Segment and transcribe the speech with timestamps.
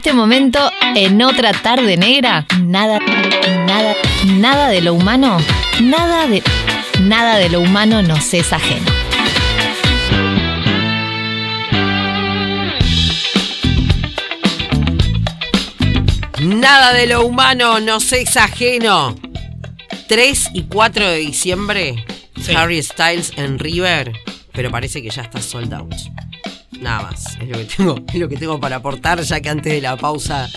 [0.00, 0.58] Este momento,
[0.96, 3.00] en otra tarde negra, nada,
[3.66, 3.94] nada,
[4.24, 5.36] nada de lo humano,
[5.82, 6.42] nada de,
[7.02, 8.90] nada de lo humano nos es ajeno.
[16.40, 19.14] Nada de lo humano nos es ajeno.
[20.08, 22.06] 3 y 4 de diciembre,
[22.40, 22.54] Sí.
[22.56, 24.14] Harry Styles en River,
[24.52, 25.94] pero parece que ya está sold out.
[26.80, 29.72] Nada más, es lo que tengo, es lo que tengo para aportar, ya que antes
[29.72, 30.48] de la pausa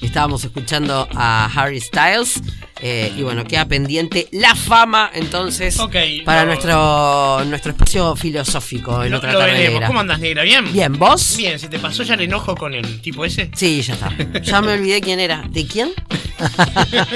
[0.00, 2.40] estábamos escuchando a Harry Styles.
[2.80, 5.78] eh, y bueno, queda pendiente la fama entonces
[6.24, 9.80] para nuestro, nuestro espacio filosófico en Lo, otra lo tarde.
[9.86, 10.42] ¿Cómo andas, negra?
[10.42, 10.70] ¿Bien?
[10.72, 11.36] Bien, ¿vos?
[11.36, 13.50] Bien, ¿se te pasó ya el enojo con el tipo ese?
[13.54, 14.12] Sí, ya está.
[14.42, 15.44] Ya me olvidé quién era.
[15.48, 15.92] ¿De quién?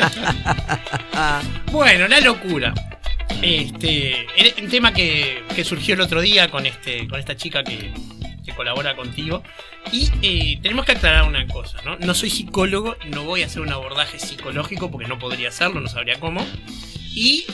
[1.72, 2.72] Bueno, la locura.
[3.42, 7.62] Este, el, el tema que, que surgió el otro día con este, con esta chica
[7.62, 7.92] que
[8.58, 9.42] colabora contigo.
[9.90, 11.96] Y eh, tenemos que aclarar una cosa, ¿no?
[11.96, 15.88] No soy psicólogo, no voy a hacer un abordaje psicológico porque no podría hacerlo, no
[15.88, 16.46] sabría cómo.
[17.14, 17.46] Y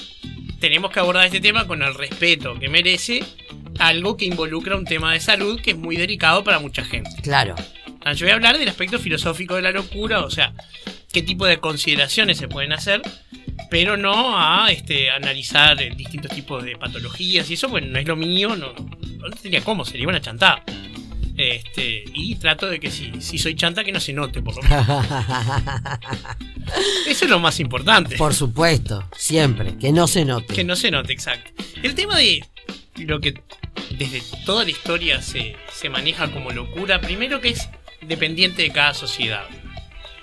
[0.58, 3.22] tenemos que abordar este tema con el respeto que merece
[3.78, 7.10] algo que involucra un tema de salud que es muy delicado para mucha gente.
[7.22, 7.54] Claro.
[8.04, 10.52] Ah, Yo voy a hablar del aspecto filosófico de la locura, o sea,
[11.12, 13.02] qué tipo de consideraciones se pueden hacer,
[13.70, 18.16] pero no a este, analizar distintos tipos de patologías y eso, pues no es lo
[18.16, 20.62] mío, no, no tendría cómo, sería una chantada.
[21.36, 24.62] Este, y trato de que si, si soy chanta que no se note, por lo
[24.62, 24.86] menos.
[27.08, 28.16] Eso es lo más importante.
[28.16, 30.54] Por supuesto, siempre, que no se note.
[30.54, 31.50] Que no se note, exacto.
[31.82, 32.44] El tema de
[32.98, 33.34] lo que
[33.98, 37.68] desde toda la historia se, se maneja como locura, primero que es
[38.02, 39.44] dependiente de cada sociedad.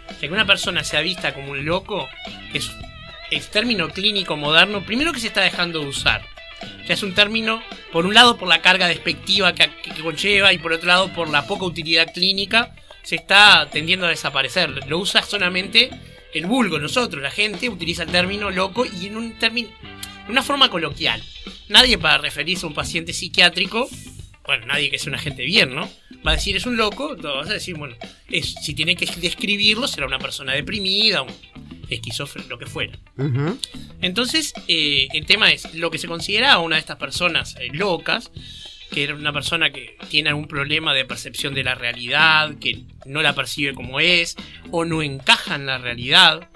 [0.08, 2.08] O sea, que una persona sea vista como un loco
[2.54, 2.72] es
[3.32, 6.26] el término clínico moderno, primero que se está dejando de usar.
[6.86, 7.62] Sea, es un término,
[7.92, 9.70] por un lado, por la carga despectiva que,
[10.02, 14.88] conlleva y por otro lado, por la poca utilidad clínica, se está tendiendo a desaparecer.
[14.88, 15.90] Lo usa solamente
[16.34, 19.70] el vulgo, nosotros, la gente, utiliza el término loco y en un término,
[20.30, 21.22] una forma coloquial.
[21.68, 23.90] Nadie para referirse a un paciente psiquiátrico,
[24.46, 25.90] bueno, nadie que sea un agente bien, ¿no?
[26.26, 27.96] Va a decir es un loco, no, vas a decir, bueno,
[28.30, 31.34] es, si tiene que describirlo, será una persona deprimida, un
[31.96, 32.98] esquizófreno, lo que fuera.
[34.02, 38.32] Entonces, eh, el tema es, lo que se considera una de estas personas eh, locas,
[38.92, 43.22] que era una persona que tiene algún problema de percepción de la realidad, que no
[43.22, 44.36] la percibe como es,
[44.70, 46.50] o no encaja en la realidad,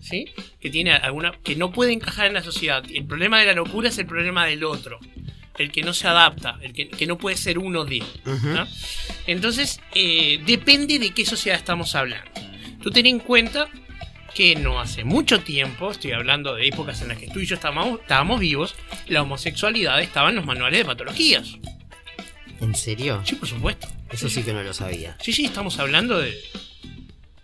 [0.00, 0.26] ¿sí?
[0.60, 1.32] Que tiene alguna.
[1.42, 2.84] que no puede encajar en la sociedad.
[2.92, 5.00] El problema de la locura es el problema del otro.
[5.56, 8.02] El que no se adapta, el que, que no puede ser uno de.
[8.24, 8.66] ¿no?
[9.26, 12.30] Entonces, eh, depende de qué sociedad estamos hablando.
[12.82, 13.68] Tú ten en cuenta
[14.34, 17.54] que no hace mucho tiempo, estoy hablando de épocas en las que tú y yo
[17.54, 18.74] estábamos, estábamos vivos,
[19.06, 21.54] la homosexualidad estaba en los manuales de patologías.
[22.60, 23.22] ¿En serio?
[23.24, 23.88] Sí, por supuesto.
[24.10, 25.16] Eso sí que no lo sabía.
[25.20, 26.36] Sí, sí, estamos hablando de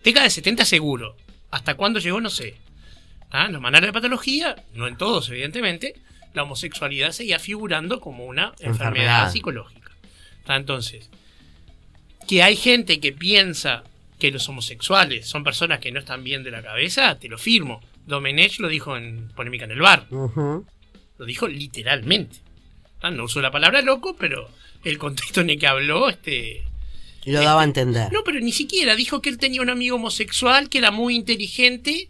[0.03, 1.15] década de 70 seguro.
[1.49, 2.21] ¿Hasta cuándo llegó?
[2.21, 2.55] No sé.
[3.29, 5.95] Ah, En los manuales de patología, no en todos, evidentemente,
[6.33, 9.31] la homosexualidad seguía figurando como una enfermedad, Enfermedad.
[9.31, 9.91] psicológica.
[10.47, 11.09] Ah, Entonces,
[12.27, 13.83] que hay gente que piensa
[14.21, 17.81] que los homosexuales son personas que no están bien de la cabeza, te lo firmo.
[18.05, 20.05] Domenech lo dijo en Polémica en el Bar.
[20.11, 22.37] Lo dijo literalmente.
[23.01, 24.47] Ah, No usó la palabra loco, pero
[24.83, 26.63] el contexto en el que habló, este,
[27.25, 28.13] Lo daba a entender.
[28.13, 32.07] no, pero ni siquiera dijo que él tenía un amigo homosexual que era muy inteligente.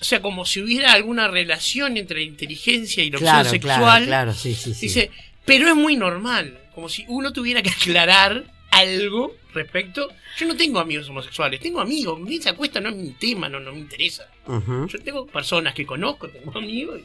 [0.00, 3.80] O sea, como si hubiera alguna relación entre la inteligencia y la opción claro, sexual.
[3.80, 4.86] claro, claro, sí, sí, sí.
[4.86, 5.10] Dice,
[5.44, 6.56] pero es muy normal.
[6.72, 8.44] Como si uno tuviera que aclarar
[8.78, 10.08] algo respecto.
[10.38, 12.20] Yo no tengo amigos homosexuales, tengo amigos.
[12.20, 14.28] Ni se acuesta, no es mi tema, no, no me interesa.
[14.46, 17.00] Yo tengo personas que conozco, tengo amigos.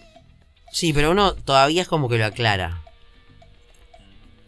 [0.72, 2.82] Sí, pero uno todavía es como que lo aclara.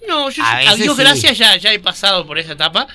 [0.08, 1.02] No, yo, A Dios sí.
[1.02, 2.88] gracias, ya, ya he pasado por esa etapa.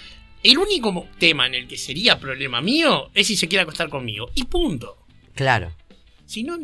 [0.42, 4.30] El único tema en el que sería problema mío es si se quiere acostar conmigo.
[4.34, 4.98] Y punto.
[5.34, 5.72] Claro.
[6.26, 6.58] Si no.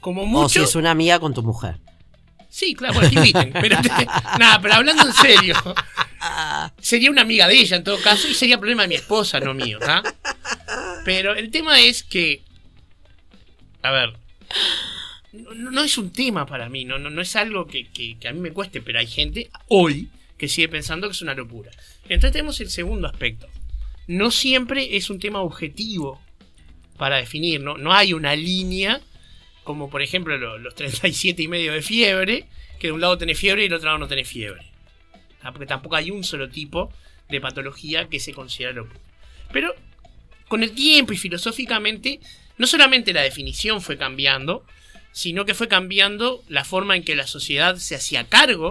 [0.00, 0.64] Como O si mucho.
[0.68, 1.76] es una amiga con tu mujer.
[2.54, 3.50] Sí, claro, bueno, que inviten.
[3.62, 3.76] Pero,
[4.38, 5.54] nada, pero hablando en serio.
[6.80, 9.54] Sería una amiga de ella en todo caso y sería problema de mi esposa, no
[9.54, 10.02] mío, ¿tá?
[11.06, 12.42] Pero el tema es que.
[13.82, 14.12] A ver.
[15.32, 18.28] No, no es un tema para mí, no, no, no es algo que, que- que
[18.28, 21.70] a mí me cueste, pero hay gente hoy que sigue pensando que es una locura.
[22.04, 23.48] Entonces tenemos el segundo aspecto.
[24.08, 26.20] No siempre es un tema objetivo
[26.98, 27.78] para definir, ¿no?
[27.78, 29.00] No hay una línea,
[29.64, 32.46] como por ejemplo lo- los 37 y medio de fiebre,
[32.80, 34.62] que de un lado tenés fiebre y del otro lado no tenés fiebre.
[35.42, 36.92] Ah, Porque tampoco hay un solo tipo
[37.28, 39.00] de patología que se considera locura.
[39.52, 39.74] Pero
[40.48, 42.20] con el tiempo y filosóficamente,
[42.58, 44.64] no solamente la definición fue cambiando,
[45.12, 48.70] sino que fue cambiando la forma en que la sociedad se hacía cargo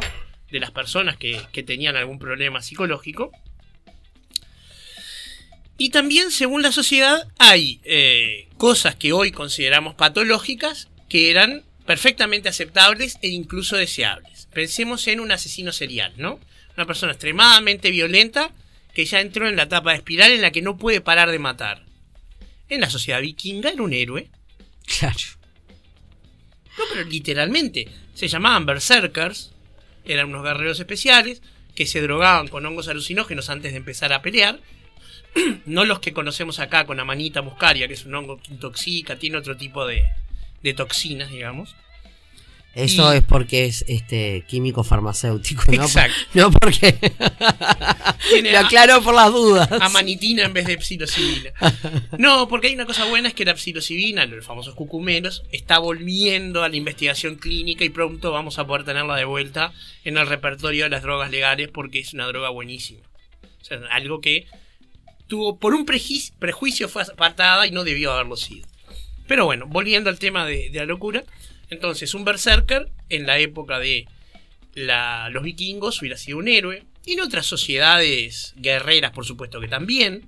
[0.51, 3.31] de las personas que, que tenían algún problema psicológico.
[5.77, 12.47] Y también, según la sociedad, hay eh, cosas que hoy consideramos patológicas que eran perfectamente
[12.47, 14.47] aceptables e incluso deseables.
[14.53, 16.39] Pensemos en un asesino serial, ¿no?
[16.77, 18.51] Una persona extremadamente violenta
[18.93, 21.39] que ya entró en la etapa de espiral en la que no puede parar de
[21.39, 21.87] matar.
[22.69, 24.29] En la sociedad vikinga era un héroe.
[24.85, 25.17] Claro.
[26.77, 27.87] No, pero literalmente.
[28.13, 29.53] Se llamaban berserkers.
[30.05, 31.41] Eran unos guerreros especiales
[31.73, 34.59] que se drogaban con hongos alucinógenos antes de empezar a pelear.
[35.65, 39.37] no los que conocemos acá con amanita muscaria, que es un hongo que intoxica, tiene
[39.37, 40.03] otro tipo de,
[40.63, 41.75] de toxinas, digamos.
[42.73, 45.83] Eso Y- es porque es este químico farmacéutico, ¿no?
[45.83, 46.15] Exacto.
[46.33, 46.97] No porque.
[48.51, 49.69] Lo aclaro por las dudas.
[49.81, 51.51] amanitina en vez de psilocibina.
[52.17, 56.63] No, porque hay una cosa buena es que la psilocibina, los famosos cucumeros, está volviendo
[56.63, 59.73] a la investigación clínica y pronto vamos a poder tenerla de vuelta
[60.05, 63.01] en el repertorio de las drogas legales porque es una droga buenísima.
[63.61, 64.47] O sea, algo que
[65.31, 68.67] tuvo por un prejuicio fue apartada y no debió haberlo sido.
[69.29, 71.23] Pero bueno, volviendo al tema de, la locura,
[71.69, 74.09] entonces un berserker en la época de
[74.73, 76.83] la- los vikingos hubiera sido un héroe.
[77.05, 80.25] En otras sociedades guerreras, por supuesto que también.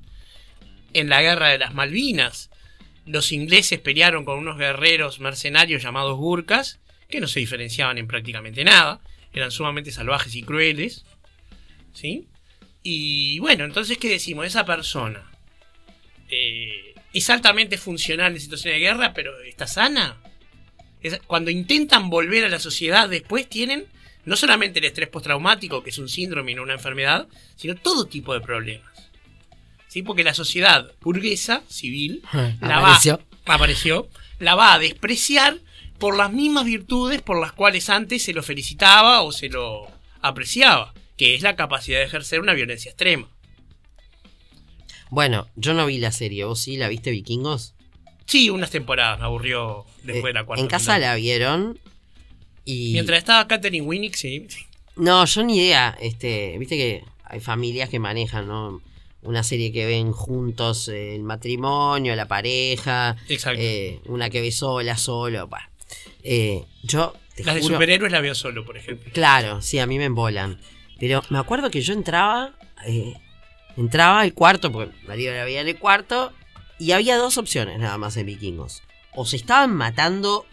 [0.94, 2.50] En la guerra de las Malvinas,
[3.06, 6.80] los ingleses pelearon con unos guerreros mercenarios llamados gurkas,
[7.10, 9.02] que no se diferenciaban en prácticamente nada,
[9.34, 11.04] eran sumamente salvajes y crueles.
[11.92, 12.26] ¿Sí?
[12.84, 14.46] Y bueno, entonces, ¿qué decimos?
[14.46, 15.24] Esa persona
[16.30, 20.18] eh, es altamente funcional en situaciones de guerra, pero está sana.
[21.02, 23.86] Es- cuando intentan volver a la sociedad después tienen
[24.26, 27.28] no solamente el estrés postraumático, que es un síndrome y no una enfermedad,
[27.58, 28.90] sino todo tipo de problemas.
[29.90, 30.02] ¿Sí?
[30.02, 32.22] Porque la sociedad burguesa, civil,
[32.62, 33.22] la va, Apareció.
[33.46, 34.10] apareció,
[34.40, 35.58] la va a despreciar
[36.00, 39.88] por las mismas virtudes por las cuales antes se lo felicitaba o se lo
[40.22, 43.28] apreciaba, que es la capacidad de ejercer una violencia extrema.
[45.10, 46.46] Bueno, yo no vi la serie.
[46.46, 47.76] ¿Vos sí la viste, Vikingos?
[48.26, 50.62] Sí, unas temporadas me aburrió después de la Eh, cuarta.
[50.64, 51.14] en casa temporada.
[51.14, 51.80] la vieron.
[52.66, 52.94] Y.
[52.94, 54.48] Mientras estaba Katherine Winnick, sí.
[54.96, 55.96] No, yo ni idea.
[56.02, 58.82] Este, viste que hay familias que manejan, ¿no?
[59.22, 63.16] Una serie que ven juntos eh, el matrimonio, la pareja.
[63.30, 63.62] Exacto.
[63.62, 65.48] eh, una que ve sola, solo.
[65.48, 65.70] bah.
[66.24, 69.12] Eh, yo Las de superhéroes la veo solo, por ejemplo.
[69.14, 70.60] Claro, sí, a mí me embolan.
[71.04, 72.52] Pero me acuerdo que yo entraba,
[72.88, 73.14] eh,
[73.76, 76.32] entraba al cuarto, porque Mario la veía en el cuarto,
[76.80, 78.84] y había dos opciones nada más en Vikingos.
[79.14, 80.46] O se estaban matando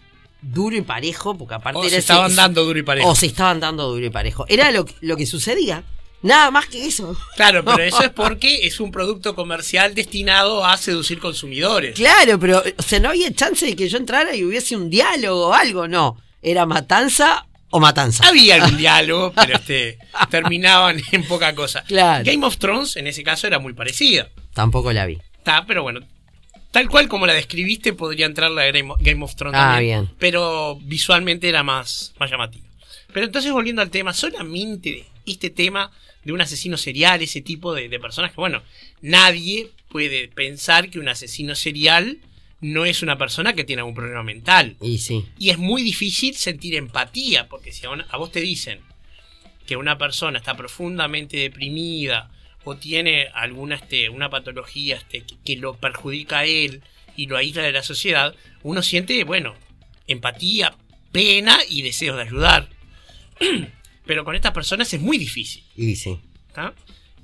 [0.42, 3.08] duro y parejo, porque aparte O era se ese- estaban dando duro y parejo.
[3.08, 4.44] O se estaban dando duro y parejo.
[4.48, 5.84] Era lo, lo que sucedía.
[6.22, 7.16] Nada más que eso.
[7.36, 11.94] Claro, pero eso es porque es un producto comercial destinado a seducir consumidores.
[11.94, 15.50] Claro, pero o sea, no había chance de que yo entrara y hubiese un diálogo
[15.50, 16.16] o algo, no.
[16.42, 18.26] Era matanza o matanza.
[18.28, 19.98] Había algún diálogo, pero este,
[20.30, 21.82] terminaban en poca cosa.
[21.84, 22.24] Claro.
[22.24, 24.28] Game of Thrones, en ese caso, era muy parecida.
[24.54, 25.18] Tampoco la vi.
[25.38, 26.00] Está, pero bueno.
[26.72, 29.72] Tal cual como la describiste, podría entrar la de Game of- Game of Thrones Ah,
[29.74, 30.02] también.
[30.04, 30.14] bien.
[30.20, 32.64] Pero visualmente era más, más llamativa.
[33.12, 35.90] Pero entonces, volviendo al tema, solamente este tema
[36.24, 38.62] de un asesino serial, ese tipo de, de personas que, bueno,
[39.00, 42.18] nadie puede pensar que un asesino serial
[42.60, 44.76] no es una persona que tiene algún problema mental.
[44.80, 45.26] Y sí.
[45.38, 48.80] Y es muy difícil sentir empatía, porque si a, una- a vos te dicen
[49.66, 52.30] que una persona está profundamente deprimida
[52.64, 56.82] o tiene alguna este, una patología este, que, que lo perjudica a él
[57.16, 59.54] y lo aísla de la sociedad, uno siente, bueno,
[60.06, 60.74] empatía,
[61.12, 62.68] pena y deseos de ayudar.
[64.06, 65.62] Pero con estas personas es muy difícil.
[65.76, 66.18] Y sí.
[66.54, 66.74] ¿tá?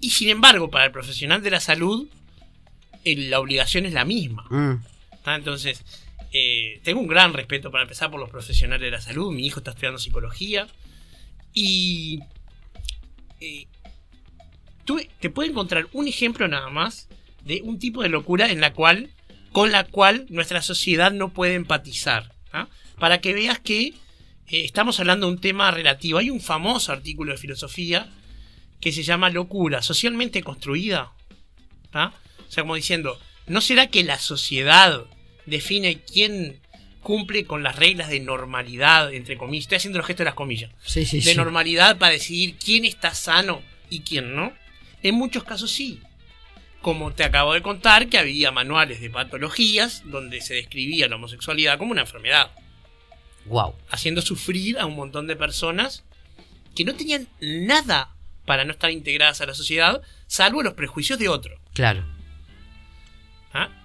[0.00, 2.08] Y sin embargo, para el profesional de la salud,
[3.04, 4.46] el- la obligación es la misma.
[4.50, 4.74] Mm.
[5.26, 5.35] ¿Tá?
[5.35, 5.83] Entonces,
[6.33, 9.33] eh, tengo un gran respeto para empezar por los profesionales de la salud.
[9.33, 10.68] Mi hijo está estudiando psicología.
[11.52, 12.21] Y
[13.40, 13.66] eh,
[14.85, 17.09] tú te puedo encontrar un ejemplo nada más
[17.42, 19.11] de un tipo de locura en la cual,
[19.50, 22.33] con la cual nuestra sociedad no puede empatizar.
[22.52, 22.68] ¿tá?
[23.00, 23.95] Para que veas que eh,
[24.47, 26.21] estamos hablando de un tema relativo.
[26.21, 28.12] Hay un famoso artículo de filosofía
[28.80, 31.11] que se llama Locura, socialmente construida.
[31.90, 32.14] ¿tá?
[32.49, 33.18] O sea, como diciendo,
[33.49, 35.04] ¿no será que la sociedad
[35.46, 36.60] define quién
[37.02, 39.64] cumple con las reglas de normalidad, entre comillas?
[39.64, 40.70] Estoy haciendo el gesto de las comillas.
[40.84, 41.36] Sí, sí, De sí.
[41.36, 44.52] normalidad para decidir quién está sano y quién no.
[45.02, 46.00] En muchos casos sí.
[46.82, 51.78] Como te acabo de contar que había manuales de patologías donde se describía la homosexualidad
[51.78, 52.50] como una enfermedad
[53.46, 53.74] Wow.
[53.90, 56.04] haciendo sufrir a un montón de personas
[56.74, 61.28] que no tenían nada para no estar integradas a la sociedad, salvo los prejuicios de
[61.28, 61.58] otro.
[61.72, 62.04] Claro.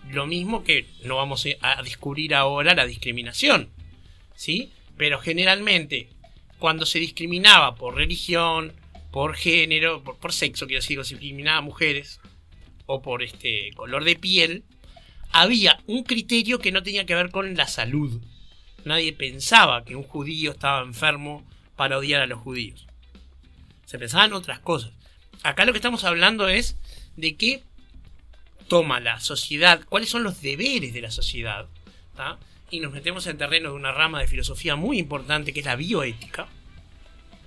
[0.09, 3.69] Lo mismo que no vamos a descubrir ahora la discriminación,
[4.35, 4.71] ¿sí?
[4.97, 6.09] Pero generalmente,
[6.59, 8.73] cuando se discriminaba por religión,
[9.11, 12.19] por género, por, sexo, quiero decir, se discriminaba a mujeres,
[12.85, 14.63] o por este color de piel,
[15.31, 18.21] había un criterio que no tenía que ver con la salud.
[18.83, 22.87] Nadie pensaba que un judío estaba enfermo para odiar a los judíos.
[23.85, 24.91] Se pensaban otras cosas.
[25.43, 26.77] Acá lo que estamos hablando es
[27.15, 27.63] de qué
[28.71, 31.67] toma la sociedad, cuáles son los deberes de la sociedad,
[32.69, 35.75] y nos metemos en terreno de una rama de filosofía muy importante que es la
[35.75, 36.47] bioética,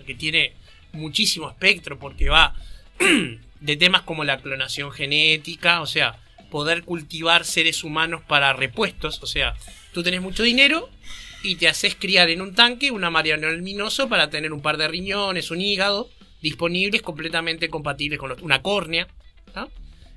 [0.04, 0.52] que tiene
[0.92, 2.54] muchísimo espectro porque va
[3.60, 9.26] de temas como la clonación genética, o sea, poder cultivar seres humanos para repuestos, o
[9.26, 9.54] sea,
[9.94, 10.90] tú tenés mucho dinero
[11.42, 14.88] y te haces criar en un tanque una mariano luminoso para tener un par de
[14.88, 16.10] riñones, un hígado
[16.42, 19.08] disponibles completamente compatibles con los, una córnea.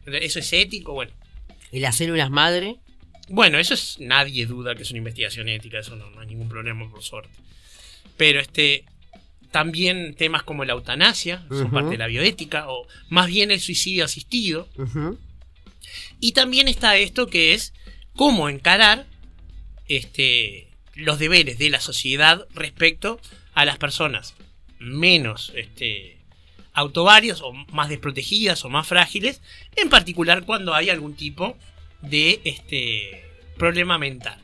[0.08, 1.12] Eso es ético, bueno.
[1.72, 2.78] ¿Y las células madre?
[3.30, 3.98] Bueno, eso es.
[4.00, 7.36] Nadie duda que es una investigación ética, eso no, no hay ningún problema, por suerte.
[8.16, 8.86] Pero este.
[9.52, 14.04] También temas como la eutanasia son parte de la bioética, o más bien el suicidio
[14.04, 14.68] asistido.
[16.20, 17.74] Y también está esto que es
[18.14, 19.08] cómo encarar
[19.88, 23.22] este, los deberes de la sociedad respecto
[23.54, 24.36] a las personas
[24.80, 26.17] menos este,
[26.78, 29.42] autovarios o más desprotegidas o más frágiles,
[29.76, 31.58] en particular cuando hay algún tipo
[32.04, 33.26] de este,
[33.58, 34.38] problema mental.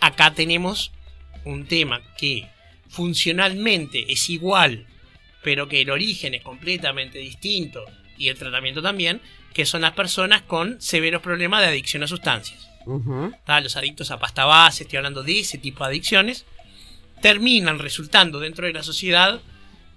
[0.00, 0.90] Acá tenemos
[1.44, 2.48] un tema que
[2.88, 4.88] funcionalmente es igual,
[5.44, 7.84] pero que el origen es completamente distinto
[8.18, 9.20] y el tratamiento también,
[9.54, 12.68] que son las personas con severos problemas de adicción a sustancias.
[13.46, 13.60] ¿tá?
[13.60, 16.46] Los adictos a pasta base, estoy hablando de ese tipo de adicciones,
[17.22, 19.40] terminan resultando dentro de la sociedad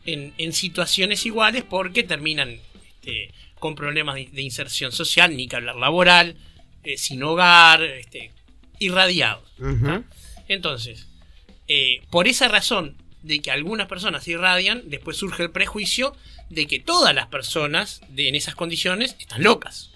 [0.05, 2.59] en, en situaciones iguales porque terminan
[2.95, 6.35] este, con problemas de, de inserción social, ni que hablar laboral,
[6.83, 8.31] eh, sin hogar, este,
[8.79, 9.49] irradiados.
[10.49, 11.07] Entonces,
[11.69, 16.13] eh, por esa razón de que algunas personas se irradian, después surge el prejuicio
[16.49, 19.91] de que todas las personas de, en esas condiciones están locas.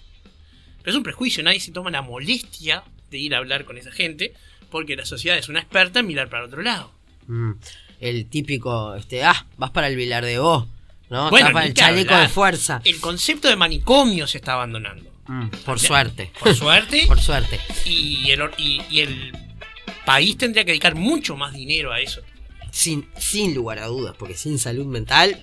[0.78, 3.92] Pero es un prejuicio, nadie se toma la molestia de ir a hablar con esa
[3.92, 4.32] gente,
[4.70, 6.90] porque la sociedad es una experta en mirar para otro lado.
[7.26, 7.52] Mm.
[8.00, 10.66] El típico, este, ah, vas para el Vilar de vos,
[11.10, 11.30] ¿no?
[11.30, 12.28] Bueno, Estás para el chaleco hablar.
[12.28, 12.80] de fuerza.
[12.84, 15.10] El concepto de manicomio se está abandonando.
[15.26, 16.30] Mm, por suerte.
[16.40, 17.04] Por suerte.
[17.08, 17.60] Por suerte.
[17.84, 19.32] y, el, y, y el
[20.06, 22.22] país tendría que dedicar mucho más dinero a eso.
[22.70, 25.38] Sin, sin lugar a dudas, porque sin salud mental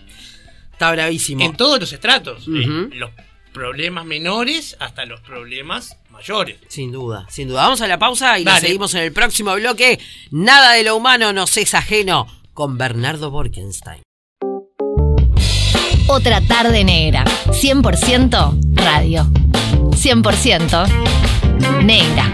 [0.72, 1.44] está bravísimo.
[1.44, 2.46] En todos los estratos.
[2.48, 3.12] Eh, los
[3.54, 6.58] problemas menores hasta los problemas mayores.
[6.68, 7.64] Sin duda, sin duda.
[7.64, 10.00] Vamos a la pausa y la seguimos en el próximo bloque.
[10.32, 14.02] Nada de lo humano nos es ajeno con Bernardo Borkenstein.
[16.08, 17.26] Otra tarde negra.
[17.48, 19.26] 100% radio.
[19.92, 22.34] 100% negra.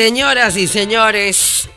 [0.00, 1.68] Señoras y señores,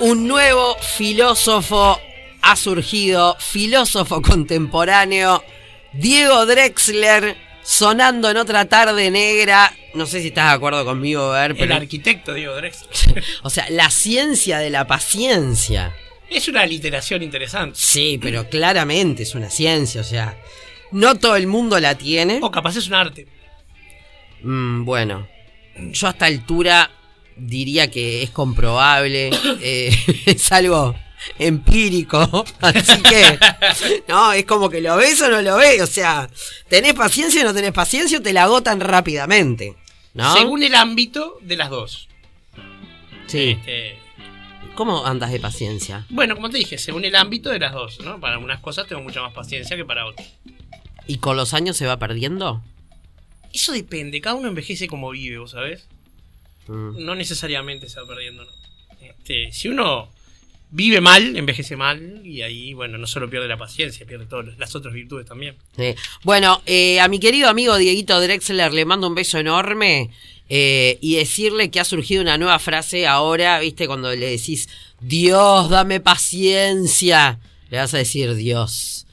[0.00, 1.96] un nuevo filósofo
[2.40, 5.44] ha surgido, filósofo contemporáneo,
[5.92, 9.72] Diego Drexler, sonando en otra tarde negra.
[9.94, 11.76] No sé si estás de acuerdo conmigo, Ver, El pero.
[11.76, 13.22] arquitecto Diego Drexler.
[13.44, 15.94] O sea, la ciencia de la paciencia.
[16.28, 17.78] es una literación interesante.
[17.80, 20.36] Sí, pero claramente es una ciencia, o sea.
[20.90, 22.40] No todo el mundo la tiene.
[22.42, 23.28] O capaz es un arte.
[24.42, 25.28] Mm, bueno,
[25.76, 26.90] yo a esta altura
[27.36, 29.96] diría que es comprobable, eh,
[30.26, 30.94] es algo
[31.38, 33.38] empírico, así que
[34.08, 36.28] no, es como que lo ves o no lo ves, o sea,
[36.68, 39.76] tenés paciencia o no tenés paciencia o te la agotan rápidamente,
[40.14, 40.32] ¿no?
[40.34, 42.08] Según el ámbito de las dos.
[43.26, 43.56] Sí.
[43.58, 43.98] Este,
[44.74, 46.06] ¿Cómo andas de paciencia?
[46.08, 48.18] bueno, como te dije, según el ámbito de las dos, ¿no?
[48.20, 50.28] Para algunas cosas tengo mucha más paciencia que para otras.
[51.06, 52.62] ¿Y con los años se va perdiendo?
[53.52, 55.86] Eso depende, cada uno envejece como vive, ¿vos sabés?
[56.68, 58.50] Mm, No necesariamente se va perdiendo, ¿no?
[59.00, 60.10] Este, si uno
[60.70, 64.74] vive mal, envejece mal, y ahí, bueno, no solo pierde la paciencia, pierde todas las
[64.74, 65.56] otras virtudes también.
[65.76, 65.94] sí.
[66.22, 70.10] Bueno, eh, a mi querido amigo Dieguito Drexler le mando un beso enorme
[70.48, 73.86] eh, y decirle que ha surgido una nueva frase ahora, ¿viste?
[73.86, 74.68] Cuando le decís,
[75.00, 77.38] Dios, dame paciencia,
[77.70, 79.06] le vas a decir, Dios,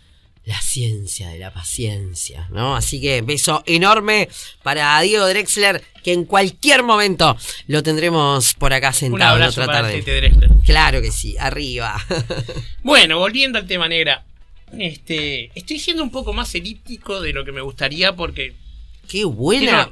[0.49, 2.75] la ciencia de la paciencia, ¿no?
[2.75, 4.27] Así que beso enorme
[4.63, 9.61] para Diego Drexler, que en cualquier momento lo tendremos por acá Un sentado en abrazo
[9.61, 10.01] otra para tarde.
[10.01, 10.49] Drexler.
[10.65, 12.03] Claro que sí, arriba.
[12.83, 14.25] Bueno, volviendo al tema negra.
[14.77, 18.53] Este, estoy siendo un poco más elíptico de lo que me gustaría porque
[19.07, 19.91] Qué buena.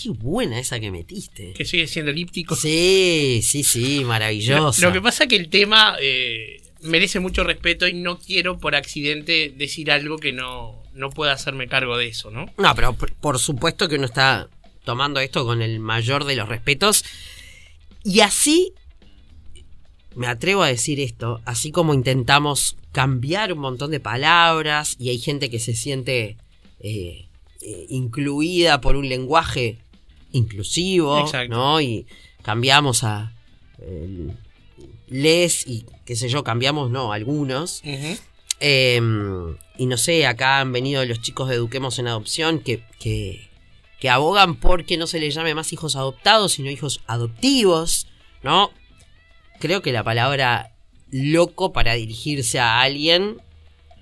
[0.00, 1.52] Qué buena esa que metiste.
[1.52, 2.54] que sigue siendo elíptico.
[2.54, 4.86] Sí, sí, sí, Lo, maravillosa.
[4.86, 9.52] lo que pasa que el tema eh, merece mucho respeto y no quiero por accidente
[9.56, 12.46] decir algo que no, no pueda hacerme cargo de eso, ¿no?
[12.58, 14.48] No, pero por, supuesto que uno está
[14.84, 17.04] tomando esto con el mayor de los respetos.
[18.04, 18.72] Y así,
[20.14, 25.18] me atrevo a decir esto, así como intentamos cambiar un montón de palabras y hay
[25.18, 26.36] gente que se siente
[26.80, 27.26] eh,
[27.62, 29.78] eh, incluida por un lenguaje
[30.32, 31.54] inclusivo, Exacto.
[31.54, 31.80] ¿no?
[31.80, 32.06] Y
[32.42, 33.32] cambiamos a
[33.78, 34.28] eh,
[35.08, 37.82] les y qué sé yo, cambiamos, no, algunos.
[38.60, 39.00] Eh,
[39.76, 43.50] y no sé, acá han venido los chicos de Eduquemos en Adopción que, que,
[44.00, 48.06] que abogan por que no se les llame más hijos adoptados, sino hijos adoptivos,
[48.42, 48.70] ¿no?
[49.60, 50.72] Creo que la palabra
[51.10, 53.40] loco para dirigirse a alguien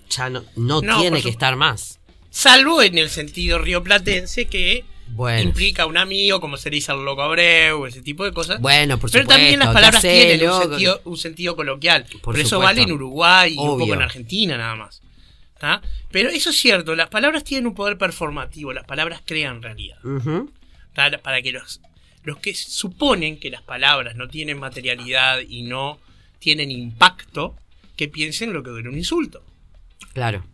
[0.08, 1.98] ya no, no, No, tiene que estar más.
[2.30, 7.22] Salvo en el sentido rioplatense que Bueno, implica un amigo, como se dice al loco
[7.22, 8.60] Abreu, ese tipo de cosas.
[8.60, 9.40] bueno, por Pero supuesto.
[9.40, 12.06] también las ¿qué palabras tienen un sentido, un sentido coloquial.
[12.10, 15.02] Por, Por eso vale en Uruguay y un poco en Argentina nada más.
[16.10, 19.98] Pero eso es cierto, las palabras tienen un poder performativo, las palabras crean realidad.
[21.22, 21.80] Para que los,
[22.24, 25.98] los que suponen que las palabras no tienen materialidad y no
[26.38, 27.54] tienen impacto,
[27.96, 29.44] que piensen lo que duele un insulto.
[30.12, 30.44] Claro.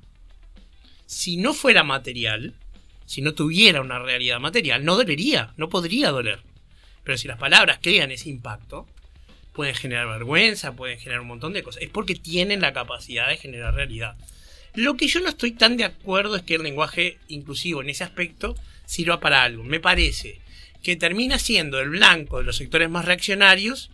[1.06, 2.54] Si no fuera material,
[3.08, 6.40] si no tuviera una realidad material, no dolería, no podría doler.
[7.04, 8.86] Pero si las palabras crean ese impacto,
[9.54, 11.82] pueden generar vergüenza, pueden generar un montón de cosas.
[11.82, 14.14] Es porque tienen la capacidad de generar realidad.
[14.74, 18.04] Lo que yo no estoy tan de acuerdo es que el lenguaje inclusivo en ese
[18.04, 19.64] aspecto sirva para algo.
[19.64, 20.38] Me parece
[20.82, 23.90] que termina siendo el blanco de los sectores más reaccionarios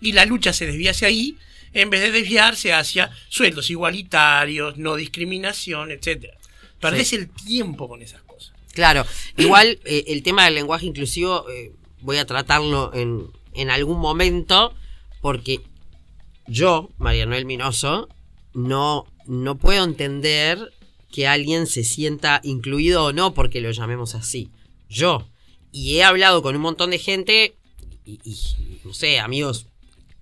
[0.00, 1.36] y la lucha se desvía hacia ahí
[1.74, 6.38] en vez de desviarse hacia sueldos igualitarios, no discriminación, etcétera.
[6.80, 7.16] Perdés Sí.
[7.16, 8.21] el tiempo con esas.
[8.72, 9.04] Claro,
[9.36, 14.74] igual eh, el tema del lenguaje inclusivo eh, voy a tratarlo en, en algún momento
[15.20, 15.60] porque
[16.46, 18.08] yo, María Noel Minoso,
[18.54, 20.72] no, no puedo entender
[21.10, 24.50] que alguien se sienta incluido o no porque lo llamemos así.
[24.88, 25.28] Yo.
[25.70, 27.54] Y he hablado con un montón de gente
[28.04, 29.66] y, y- no sé, amigos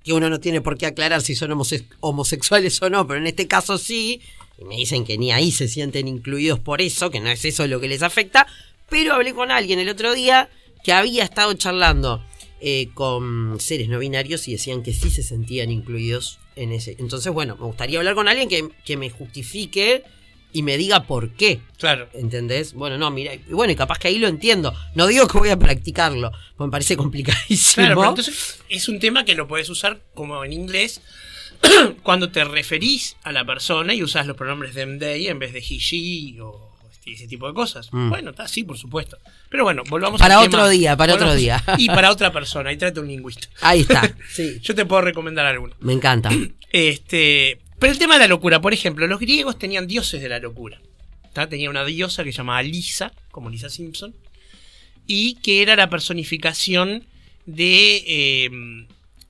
[0.04, 3.26] que uno no tiene por qué aclarar si son homose- homosexuales o no, pero en
[3.26, 4.20] este caso sí,
[4.58, 7.66] y me dicen que ni ahí se sienten incluidos por eso, que no es eso
[7.66, 8.46] lo que les afecta,
[8.88, 10.48] pero hablé con alguien el otro día
[10.82, 12.24] que había estado charlando
[12.60, 16.96] eh, con seres no binarios y decían que sí se sentían incluidos en ese.
[16.98, 20.02] Entonces, bueno, me gustaría hablar con alguien que, que me justifique
[20.52, 21.60] y me diga por qué.
[21.78, 22.08] Claro.
[22.12, 22.74] ¿Entendés?
[22.74, 24.74] Bueno, no, mira, y bueno, y capaz que ahí lo entiendo.
[24.94, 27.86] No digo que voy a practicarlo, porque me parece complicadísimo.
[27.86, 31.00] Claro, pero entonces es un tema que lo puedes usar como en inglés
[32.02, 35.58] cuando te referís a la persona y usas los pronombres them, they en vez de
[35.60, 37.88] he, she o este, ese tipo de cosas.
[37.92, 38.10] Mm.
[38.10, 39.18] Bueno, está, sí, por supuesto.
[39.48, 40.68] Pero bueno, volvamos Para al otro tema.
[40.68, 41.62] día, para otro día.
[41.78, 43.48] Y para otra persona, ahí trate un lingüista.
[43.60, 44.58] Ahí está, sí.
[44.62, 45.74] Yo te puedo recomendar alguno.
[45.80, 46.30] Me encanta.
[46.72, 50.38] Este, pero el tema de la locura, por ejemplo, los griegos tenían dioses de la
[50.38, 50.80] locura.
[51.32, 51.48] ¿tá?
[51.48, 54.14] Tenía una diosa que se llamaba Lisa, como Lisa Simpson,
[55.06, 57.04] y que era la personificación
[57.46, 58.50] de eh,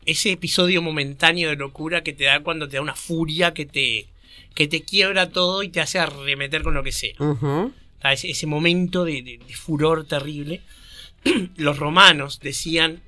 [0.05, 4.07] ese episodio momentáneo de locura que te da cuando te da una furia que te,
[4.55, 7.15] que te quiebra todo y te hace arremeter con lo que sea.
[8.03, 10.63] Ese momento de, de- de furor terrible.
[11.57, 13.01] Los romanos decían,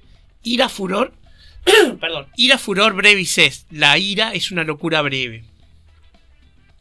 [0.42, 1.12] ira furor,
[2.00, 3.70] perdón, ira furor brevis est.
[3.70, 5.44] La ira es una locura breve.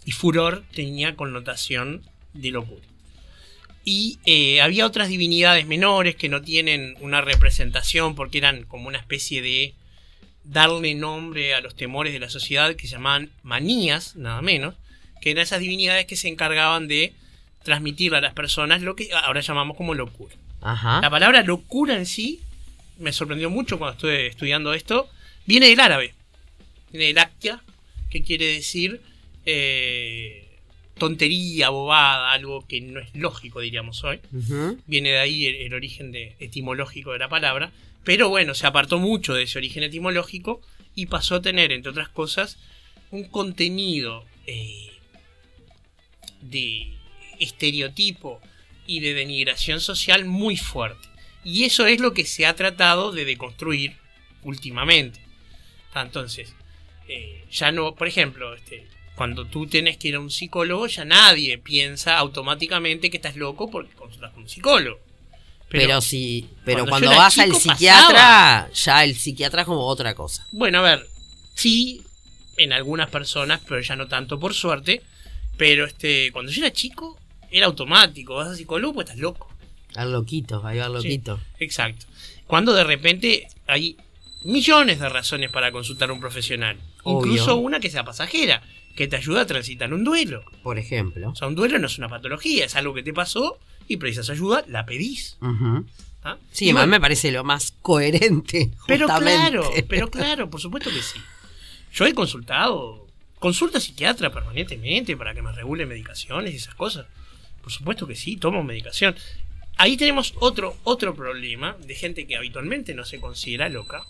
[0.05, 2.85] Y furor tenía connotación de locura.
[3.83, 8.99] Y eh, había otras divinidades menores que no tienen una representación porque eran como una
[8.99, 9.73] especie de
[10.43, 14.75] darle nombre a los temores de la sociedad que se llamaban manías, nada menos,
[15.21, 17.13] que eran esas divinidades que se encargaban de
[17.63, 20.35] transmitirle a las personas lo que ahora llamamos como locura.
[20.61, 21.01] Ajá.
[21.01, 22.39] La palabra locura en sí
[23.01, 25.09] me sorprendió mucho cuando estuve estudiando esto.
[25.45, 26.13] Viene del árabe,
[26.91, 27.61] viene del actia,
[28.09, 29.01] que quiere decir
[29.45, 30.47] eh,
[30.97, 34.19] tontería, bobada, algo que no es lógico, diríamos hoy.
[34.85, 37.71] Viene de ahí el, el origen de- etimológico de la palabra.
[38.03, 40.61] Pero bueno, se apartó mucho de ese origen etimológico
[40.95, 42.57] y pasó a tener, entre otras cosas,
[43.11, 44.89] un contenido eh,
[46.41, 46.93] de
[47.39, 48.41] estereotipo
[48.87, 51.07] y de denigración social muy fuerte.
[51.43, 53.95] Y eso es lo que se ha tratado de deconstruir
[54.43, 55.19] últimamente.
[55.95, 56.53] Entonces,
[57.07, 61.05] eh, ya no, por ejemplo, este, cuando tú tienes que ir a un psicólogo, ya
[61.05, 64.99] nadie piensa automáticamente que estás loco porque consultas con un psicólogo.
[65.69, 70.45] Pero, sí, pero cuando vas al psiquiatra, ya el psiquiatra es como otra cosa.
[70.51, 71.07] Bueno, a ver,
[71.53, 72.03] sí,
[72.57, 75.01] en algunas personas, pero ya no tanto por suerte.
[75.57, 77.19] Pero este, cuando yo era chico,
[77.51, 78.35] era automático.
[78.35, 79.50] Vas a psicólogo, pues estás loco.
[79.95, 81.39] Al loquito, ahí va al loquito.
[81.59, 82.05] Exacto.
[82.47, 83.97] Cuando de repente hay
[84.43, 86.77] millones de razones para consultar a un profesional.
[87.03, 87.31] Obvio.
[87.31, 88.63] Incluso una que sea pasajera,
[88.95, 90.43] que te ayuda a transitar un duelo.
[90.63, 91.29] Por ejemplo.
[91.31, 94.29] O sea, un duelo no es una patología, es algo que te pasó y precisas
[94.29, 95.37] ayuda, la pedís.
[96.23, 96.37] ¿ah?
[96.51, 98.71] Sí, además bueno, me parece lo más coherente.
[98.87, 99.49] Pero justamente.
[99.49, 101.19] claro, pero claro, por supuesto que sí.
[101.93, 103.07] Yo he consultado,
[103.39, 107.05] consulta psiquiatra permanentemente para que me regule medicaciones y esas cosas.
[107.61, 109.15] Por supuesto que sí, tomo medicación.
[109.77, 114.03] Ahí tenemos otro, otro problema de gente que habitualmente no se considera loca.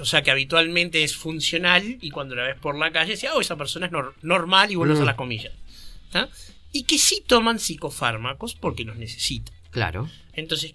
[0.00, 3.40] O sea, que habitualmente es funcional y cuando la ves por la calle, decía, oh,
[3.40, 5.02] esa persona es nor- normal y vuelves Mm.
[5.02, 5.52] a las comillas.
[6.10, 6.28] ¿tá?
[6.72, 9.54] Y que sí toman psicofármacos porque los necesitan.
[9.70, 10.08] Claro.
[10.32, 10.74] Entonces,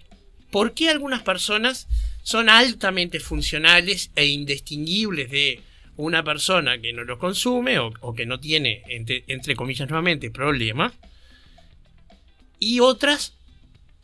[0.50, 1.86] ¿por qué algunas personas
[2.22, 5.60] son altamente funcionales e indistinguibles de
[5.96, 10.30] una persona que no los consume o, o que no tiene, entre, entre comillas nuevamente,
[10.30, 10.92] problemas?
[12.60, 13.34] Y otras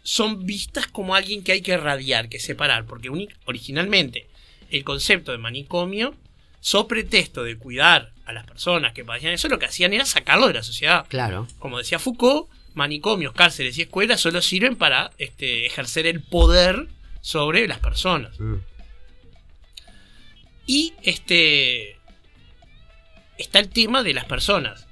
[0.03, 3.11] son vistas como alguien que hay que radiar, que separar, porque
[3.45, 4.29] originalmente
[4.71, 6.15] el concepto de manicomio,
[6.61, 10.49] so pretexto de cuidar a las personas que padecían eso, lo que hacían era sacarlo
[10.49, 11.47] de la sociedad Claro.
[11.61, 16.89] como decía Foucault, manicomios, cárceles y escuelas solo sirven para este, ejercer el poder
[17.21, 18.39] sobre las personas.
[18.41, 18.57] Mm.
[20.67, 21.97] Y este
[23.39, 24.87] está el tema de las personas.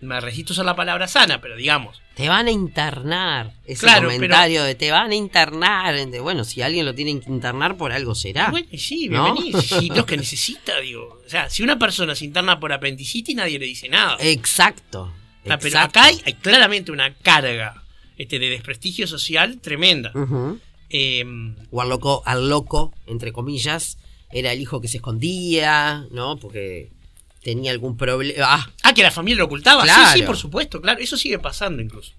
[0.00, 3.52] Me resisto a usar la palabra sana, pero digamos, Te van a internar.
[3.66, 5.94] Ese Claro, comentario de te van a internar.
[6.22, 8.50] Bueno, si alguien lo tiene que internar por algo será.
[8.50, 9.34] bueno, sí, ¿no?
[9.34, 9.60] bienvenido.
[9.60, 11.20] Si los que necesita, digo.
[11.26, 14.16] O sea, si una persona se interna por apendicitis, nadie le dice nada.
[14.18, 15.12] Exacto.
[15.46, 15.98] Ah, pero exacto.
[15.98, 17.84] acá hay, hay claramente una carga
[18.16, 20.10] este, de desprestigio social tremenda.
[20.88, 23.98] Em, O al loco, al loco, entre comillas,
[24.30, 26.38] era el hijo que se escondía, ¿no?
[26.38, 26.92] Porque
[27.46, 28.44] tenía algún problema.
[28.44, 29.84] Ah, Ah, que la familia lo ocultaba.
[29.84, 30.12] Claro.
[30.12, 31.00] Sí, sí, por supuesto, claro.
[31.00, 32.12] Eso sigue pasando incluso.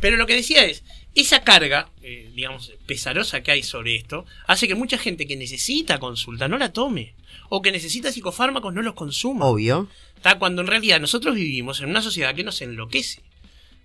[0.00, 0.84] Pero lo que decía es,
[1.16, 5.98] esa carga, eh, digamos, pesarosa que hay sobre esto, hace que mucha gente que necesita
[5.98, 7.16] consulta no la tome.
[7.48, 9.46] O que necesita psicofármacos no los consuma.
[9.46, 9.88] obvio.
[10.14, 13.20] Está Cuando en realidad nosotros vivimos en una sociedad que nos enloquece.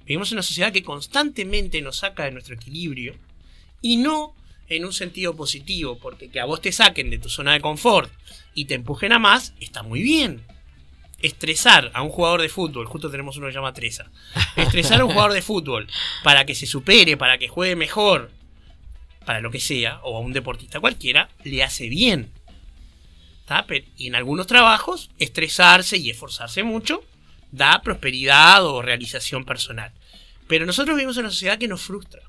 [0.06, 3.16] Vivimos en una sociedad que constantemente nos saca de nuestro equilibrio.
[3.82, 4.36] Y no
[4.70, 8.12] en un sentido positivo, porque que a vos te saquen de tu zona de confort
[8.54, 10.44] y te empujen a más, está muy bien.
[11.24, 14.12] Estresar a un jugador de fútbol, justo tenemos uno que se llama Treza.
[14.56, 15.88] Estresar a un jugador de fútbol
[16.24, 18.30] para que se supere, para que juegue mejor,
[19.26, 22.32] para lo que sea, o a un deportista cualquiera, le hace bien.
[23.98, 27.04] Y en algunos trabajos, estresarse y esforzarse mucho
[27.52, 29.92] da prosperidad o realización personal.
[30.48, 32.22] Pero nosotros vivimos en una sociedad que nos frustra,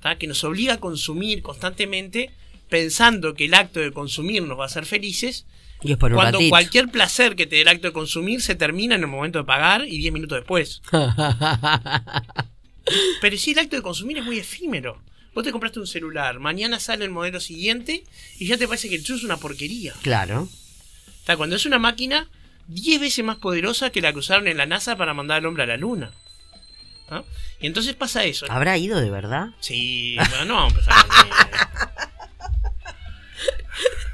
[0.00, 0.16] ¿tá?
[0.16, 2.30] que nos obliga a consumir constantemente
[2.70, 5.46] pensando que el acto de consumir nos va a hacer felices,
[5.82, 6.50] Y es por un cuando ratito.
[6.50, 9.44] cualquier placer que te dé el acto de consumir se termina en el momento de
[9.44, 10.82] pagar y 10 minutos después.
[13.20, 15.00] Pero sí, el acto de consumir es muy efímero.
[15.34, 18.02] Vos te compraste un celular, mañana sale el modelo siguiente
[18.38, 19.92] y ya te parece que el tuyo es una porquería.
[20.02, 20.48] claro.
[21.20, 22.28] Está, cuando es una máquina
[22.68, 25.64] 10 veces más poderosa que la que usaron en la NASA para mandar al hombre
[25.64, 26.10] a la luna.
[27.10, 27.22] ¿Ah?
[27.60, 28.46] Y entonces pasa eso.
[28.48, 29.48] ¿Habrá ido de verdad?
[29.60, 30.94] Sí, bueno, no vamos a empezar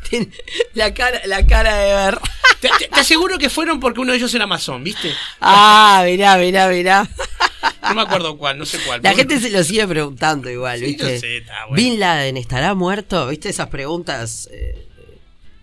[0.08, 0.28] Tiene
[0.74, 2.18] la cara, la cara de ver.
[2.60, 5.12] Te, te- te aseguro que fueron porque uno de ellos era masón, ¿viste?
[5.40, 7.08] Ah, mirá, mirá, mirá.
[7.82, 9.00] No me acuerdo cuál, no sé cuál.
[9.02, 11.18] La gente se lo sigue preguntando igual, Sí, ¿viste?
[11.18, 11.74] sé, bueno.
[11.76, 13.26] ¿Bin Laden estará muerto?
[13.28, 14.86] ¿Viste esas preguntas eh,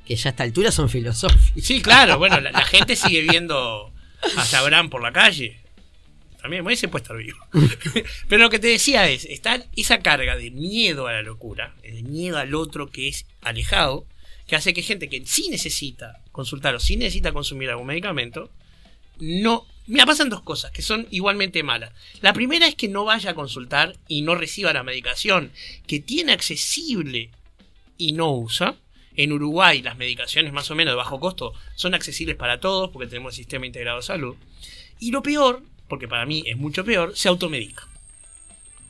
[0.05, 1.51] que ya a esta altura son filosóficas?
[1.65, 3.91] Sí, claro, bueno, la, la gente sigue viendo
[4.37, 5.59] a Sabrán por la calle.
[6.41, 7.37] También, ese puede estar vivo.
[8.27, 12.01] Pero lo que te decía es, está esa carga de miedo a la locura, de
[12.03, 14.05] miedo al otro que es alejado,
[14.51, 18.49] que hace que gente que sí necesita consultar o sí necesita consumir algún medicamento,
[19.17, 19.65] no...
[19.87, 21.93] Mira, pasan dos cosas que son igualmente malas.
[22.19, 25.53] La primera es que no vaya a consultar y no reciba la medicación
[25.87, 27.29] que tiene accesible
[27.97, 28.75] y no usa.
[29.15, 33.07] En Uruguay las medicaciones más o menos de bajo costo son accesibles para todos porque
[33.07, 34.35] tenemos el sistema integrado de salud.
[34.99, 37.87] Y lo peor, porque para mí es mucho peor, se automedica.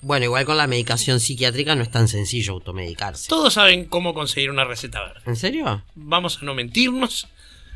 [0.01, 3.27] Bueno, igual con la medicación psiquiátrica no es tan sencillo automedicarse.
[3.29, 5.21] Todos saben cómo conseguir una receta verde.
[5.25, 5.83] ¿En serio?
[5.95, 7.27] Vamos a no mentirnos.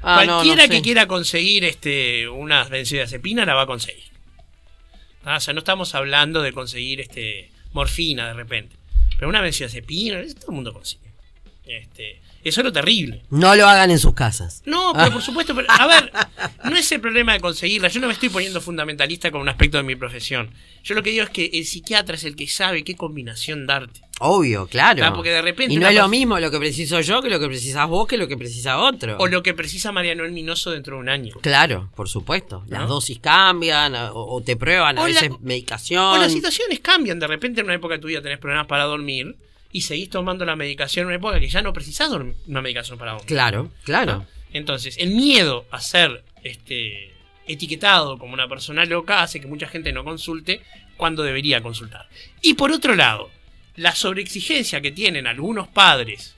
[0.01, 0.69] Ah, no, no Cualquiera sé.
[0.69, 4.03] que quiera conseguir este, una benzodiazepina la va a conseguir.
[5.23, 8.75] Ah, o sea, no estamos hablando de conseguir este, morfina de repente.
[9.17, 11.11] Pero una benzodiazepina, todo el mundo consigue.
[11.65, 13.23] Este, eso es lo terrible.
[13.29, 14.61] No lo hagan en sus casas.
[14.65, 16.11] No, pero por supuesto, pero, a ver,
[16.63, 17.87] no es el problema de conseguirla.
[17.89, 20.51] Yo no me estoy poniendo fundamentalista con un aspecto de mi profesión.
[20.83, 24.01] Yo lo que digo es que el psiquiatra es el que sabe qué combinación darte.
[24.19, 25.03] Obvio, claro.
[25.03, 27.37] Ah, porque de repente y no es lo mismo lo que preciso yo que lo
[27.37, 29.17] que precisas vos que lo que precisa otro.
[29.19, 31.35] O lo que precisa Mariano El Minoso dentro de un año.
[31.41, 32.63] Claro, por supuesto.
[32.67, 32.87] Las ¿No?
[32.87, 36.19] dosis cambian o, o te prueban a O la- veces O medicación.
[36.21, 37.19] las situaciones cambian.
[37.19, 39.35] De repente en una época de tu vida tenés problemas para dormir
[39.75, 43.11] y seguís tomando la medicación en una época que ya no precisás una medicación para
[43.11, 43.27] dormir.
[43.27, 44.25] Claro, claro.
[44.53, 47.11] Entonces, el miedo a ser este,
[47.45, 50.61] etiquetado como una persona loca hace que mucha gente no consulte
[50.95, 52.07] cuando debería consultar.
[52.41, 53.29] Y por otro lado,
[53.75, 56.35] la sobreexigencia que tienen algunos padres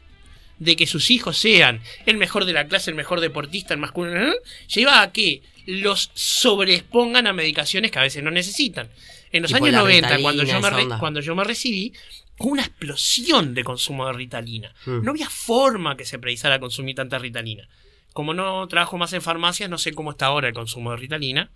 [0.57, 3.91] de que sus hijos sean el mejor de la clase, el mejor deportista, el más
[3.91, 4.33] cool, ¿eh?
[4.73, 8.89] lleva a que los sobreexpongan a medicaciones que a veces no necesitan.
[9.31, 11.93] En los Tipo años la 90, Ritalina, cuando yo, me re- cuando yo me recibí,
[12.39, 14.73] una explosión de consumo de Ritalina.
[14.85, 15.03] Mm.
[15.03, 17.67] No había forma que se precisara consumir tanta Ritalina.
[18.13, 21.51] Como no trabajo más en farmacias, no sé cómo está ahora el consumo de Ritalina.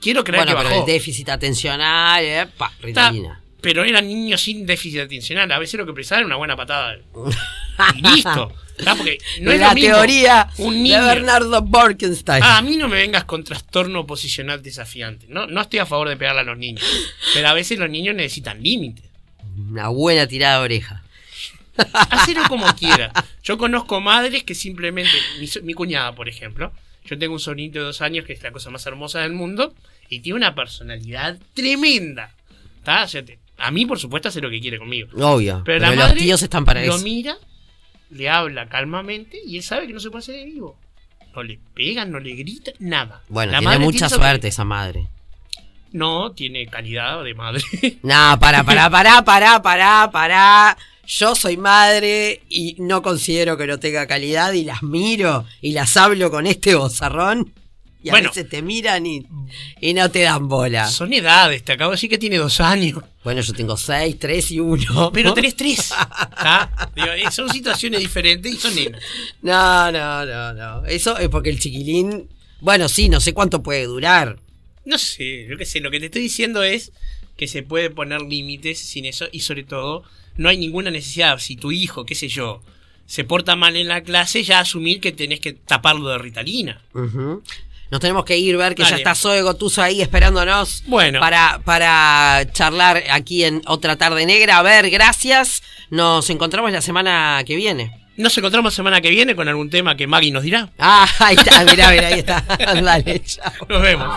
[0.00, 0.80] Quiero creer Bueno, que pero bajó.
[0.88, 3.40] el déficit atencional, eh, pa, Está- Ritalina.
[3.60, 5.50] pero eran niños sin déficit atencional.
[5.50, 6.96] A veces lo que precisaban era una buena patada.
[7.96, 8.52] Y listo.
[8.78, 8.94] ¿Está?
[8.94, 11.04] Porque no es la lo mismo teoría un de niño.
[11.06, 12.40] Bernardo Borkenstein.
[12.44, 15.26] Ah, a mí no me vengas con trastorno oposicional desafiante.
[15.28, 16.84] No, no estoy a favor de pegarle a los niños.
[17.34, 19.03] Pero a veces los niños necesitan límites.
[19.70, 21.02] Una buena tirada de oreja.
[21.92, 23.12] Hacelo como quiera.
[23.42, 25.10] Yo conozco madres que simplemente.
[25.62, 26.72] Mi, cuñada, por ejemplo.
[27.04, 29.74] Yo tengo un sobrinito de dos años que es la cosa más hermosa del mundo.
[30.08, 32.32] Y tiene una personalidad tremenda.
[32.84, 33.04] ¿Tá?
[33.04, 35.08] O sea, te- a mí, por supuesto, hace lo que quiere conmigo.
[35.20, 35.62] Obvio.
[35.64, 37.04] Pero, Pero, la los madre tíos están para lo eso.
[37.04, 37.36] mira,
[38.10, 40.78] le habla calmamente y él sabe que no se puede hacer de vivo.
[41.34, 43.22] No le pegan, no le grita, nada.
[43.28, 45.08] Bueno, La tiene madre mucha suerte esa madre.
[45.94, 47.62] No, tiene calidad de madre.
[48.02, 50.76] No, para, para, para, para, para, para.
[51.06, 55.96] Yo soy madre y no considero que no tenga calidad y las miro y las
[55.96, 57.52] hablo con este bozarrón.
[58.02, 58.28] Y a Bueno.
[58.30, 59.24] veces te miran y,
[59.80, 60.88] y no te dan bola.
[60.88, 63.02] Son edades, te acabo de decir que tiene dos años.
[63.22, 65.10] Bueno, yo tengo seis, tres y uno.
[65.12, 65.92] Pero tenés tres.
[66.96, 69.00] eh, son situaciones diferentes y son nenas.
[69.42, 70.84] No, no, no, no.
[70.86, 72.28] Eso es porque el chiquilín.
[72.60, 74.38] Bueno, sí, no sé cuánto puede durar.
[74.84, 76.92] No sé, yo qué sé, lo que te estoy diciendo es
[77.36, 80.04] que se puede poner límites sin eso y sobre todo
[80.36, 82.62] no hay ninguna necesidad, si tu hijo, qué sé yo,
[83.06, 86.82] se porta mal en la clase, ya asumir que tenés que taparlo de Ritalina.
[86.94, 87.42] Ujú.
[87.90, 91.20] Nos tenemos que ir, ver que ya está Zoe Gotuso ahí esperándonos Bueno.
[91.20, 94.58] para, para charlar aquí en otra tarde negra.
[94.58, 95.62] A ver, gracias.
[95.90, 98.03] Nos encontramos la semana que viene.
[98.16, 100.68] Nos encontramos semana que viene con algún tema que Maggie nos dirá.
[100.78, 102.44] Ah, ahí está, mirá, mirá, ahí está.
[102.58, 103.52] Dale, chao.
[103.68, 104.08] Nos vemos.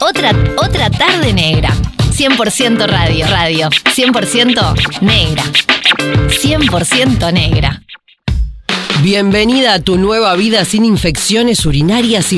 [0.00, 1.70] Otra, otra tarde negra.
[2.12, 3.68] 100% radio, radio.
[3.70, 5.42] 100% negra.
[6.28, 7.82] 100% negra.
[9.02, 12.36] Bienvenida a tu nueva vida sin infecciones urinarias y